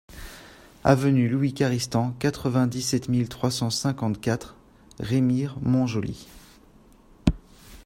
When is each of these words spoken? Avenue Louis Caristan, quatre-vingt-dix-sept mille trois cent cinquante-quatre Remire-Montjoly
Avenue 0.83 1.29
Louis 1.29 1.53
Caristan, 1.53 2.15
quatre-vingt-dix-sept 2.17 3.07
mille 3.07 3.29
trois 3.29 3.51
cent 3.51 3.69
cinquante-quatre 3.69 4.55
Remire-Montjoly 4.99 6.27